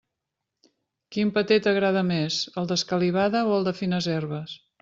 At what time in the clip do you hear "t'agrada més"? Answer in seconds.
1.67-2.39